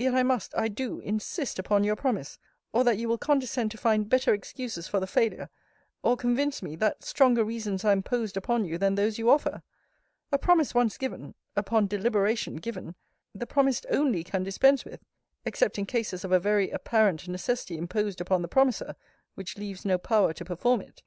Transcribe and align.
Yet, 0.00 0.14
I 0.14 0.22
must, 0.22 0.54
I 0.56 0.68
do, 0.68 0.98
insist 1.00 1.58
upon 1.58 1.84
your 1.84 1.94
promise 1.94 2.38
or 2.72 2.84
that 2.84 2.96
you 2.96 3.06
will 3.06 3.18
condescend 3.18 3.70
to 3.72 3.76
find 3.76 4.08
better 4.08 4.32
excuses 4.32 4.88
for 4.88 4.98
the 4.98 5.06
failure 5.06 5.50
or 6.02 6.16
convince 6.16 6.62
me, 6.62 6.74
that 6.76 7.04
stronger 7.04 7.44
reasons 7.44 7.84
are 7.84 7.92
imposed 7.92 8.38
upon 8.38 8.64
you, 8.64 8.78
than 8.78 8.94
those 8.94 9.18
you 9.18 9.28
offer. 9.28 9.62
A 10.32 10.38
promise 10.38 10.74
once 10.74 10.96
given 10.96 11.34
(upon 11.54 11.86
deliberation 11.86 12.56
given,) 12.56 12.94
the 13.34 13.44
promised 13.46 13.84
only 13.90 14.24
can 14.24 14.42
dispense 14.42 14.86
with; 14.86 15.04
except 15.44 15.78
in 15.78 15.84
cases 15.84 16.24
of 16.24 16.32
a 16.32 16.40
very 16.40 16.70
apparent 16.70 17.28
necessity 17.28 17.76
imposed 17.76 18.22
upon 18.22 18.40
the 18.40 18.48
promiser, 18.48 18.96
which 19.34 19.58
leaves 19.58 19.84
no 19.84 19.98
power 19.98 20.32
to 20.32 20.46
perform 20.46 20.80
it. 20.80 21.02